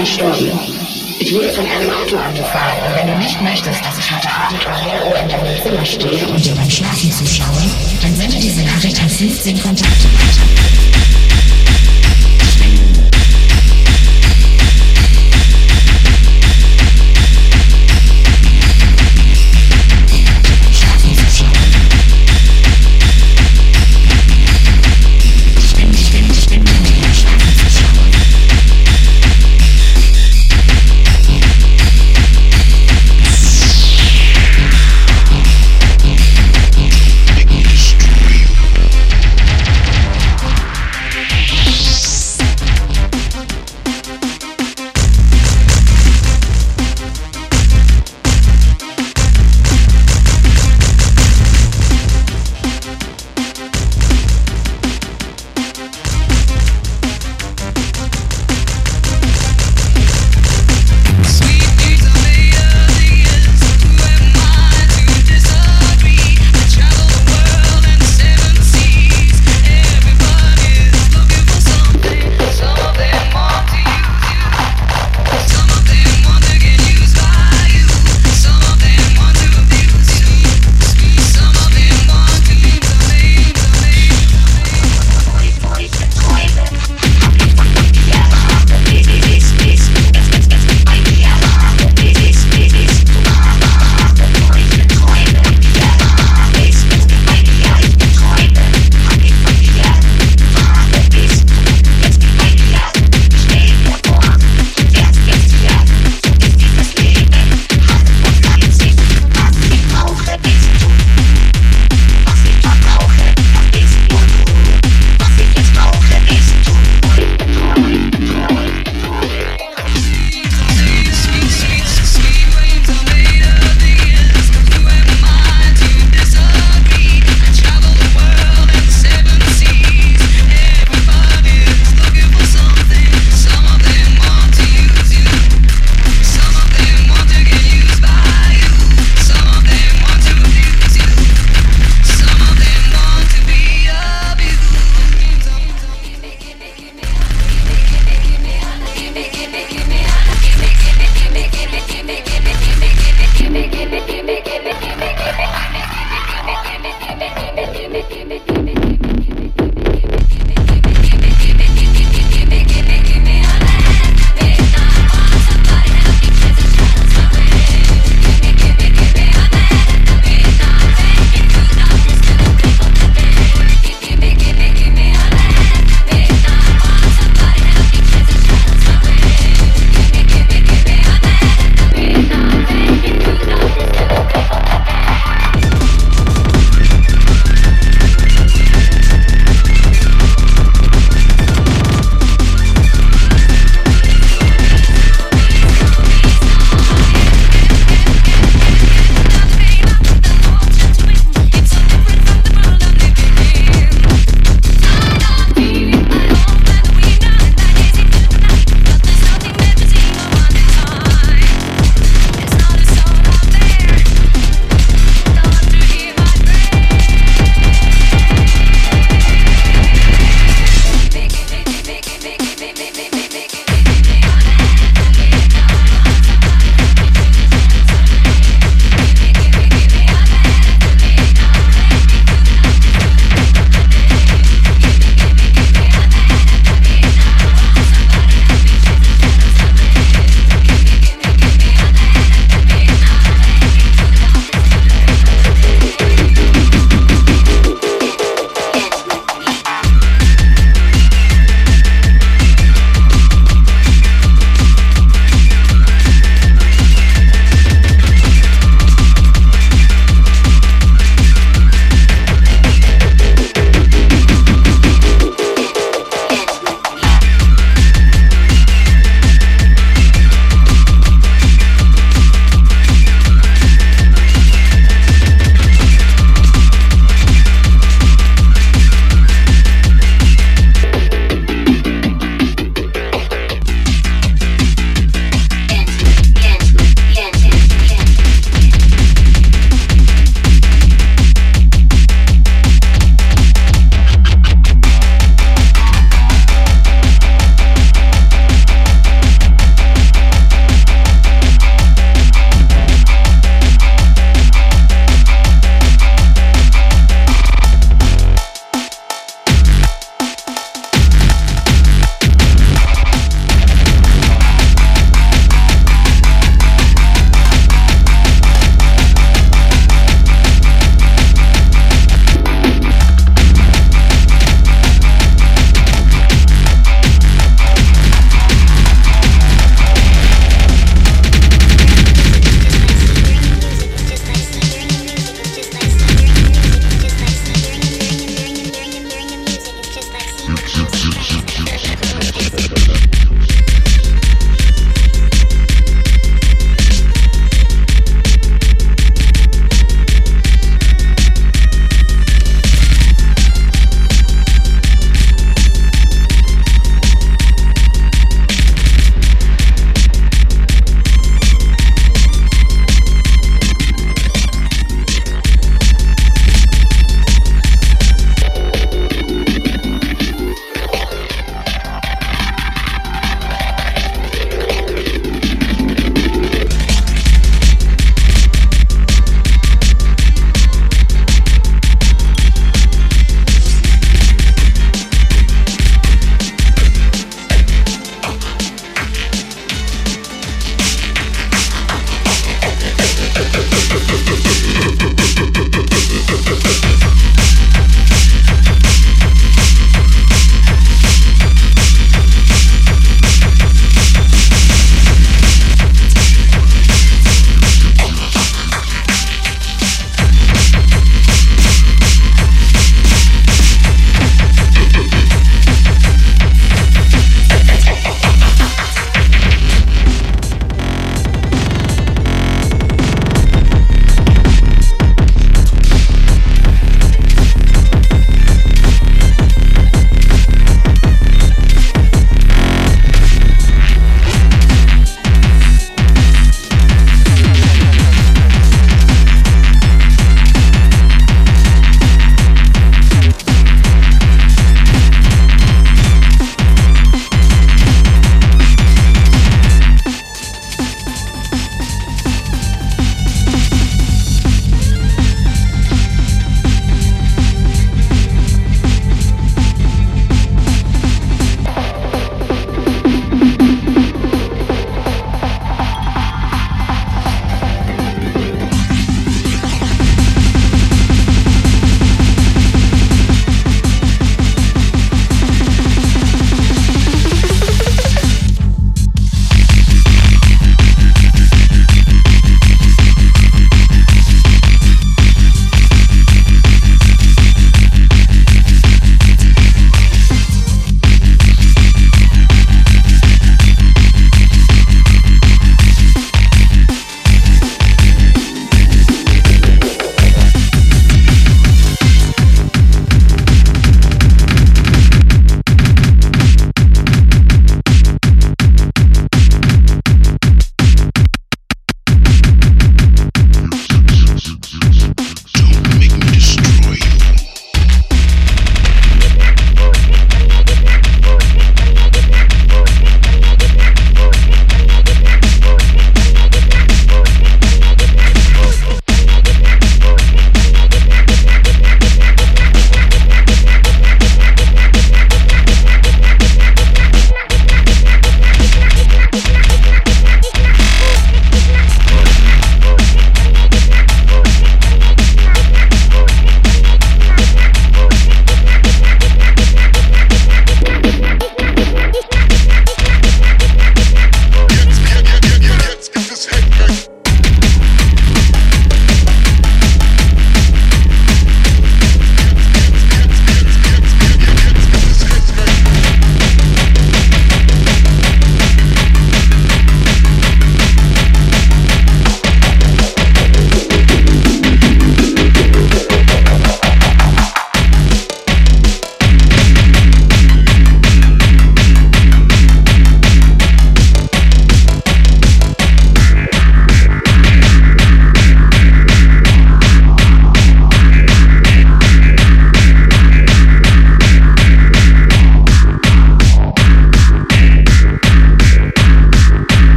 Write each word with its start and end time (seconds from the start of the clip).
verstorben. 0.00 0.58
Ich 1.18 1.34
wurde 1.34 1.50
von 1.50 1.66
einem 1.66 1.90
Auto 1.90 2.16
angefahren 2.16 2.78
und 2.86 2.96
wenn 2.96 3.06
du 3.06 3.18
nicht 3.18 3.40
möchtest, 3.42 3.84
dass 3.84 3.98
ich 3.98 4.10
heute 4.10 4.28
Abend 4.30 4.64
um 4.64 4.72
0 4.72 5.10
Uhr 5.10 5.18
in 5.18 5.28
deinem 5.28 5.62
Zimmer 5.62 5.84
stehe 5.84 6.26
und 6.26 6.42
dir 6.42 6.54
beim 6.54 6.70
Schlafen 6.70 7.12
zuschaue, 7.12 7.70
dann 8.00 8.16
sende 8.16 8.36
diese 8.36 8.62
Nachricht 8.62 8.98
an 9.02 9.10
15 9.10 9.60
Kontakte. 9.60 10.99